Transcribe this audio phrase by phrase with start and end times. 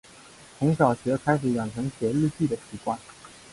[0.57, 2.97] 从小学开始养成写日记的习惯